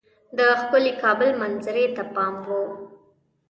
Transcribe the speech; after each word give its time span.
د 0.37 0.39
ښکلي 0.59 0.93
کابل 1.03 1.29
منظرې 1.41 1.85
ته 1.95 2.03
پام 2.15 2.33
وو. 2.45 2.63